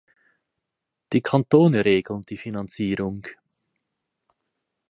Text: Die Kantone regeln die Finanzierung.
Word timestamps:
Die 1.13 1.21
Kantone 1.21 1.85
regeln 1.85 2.23
die 2.23 2.37
Finanzierung. 2.37 3.27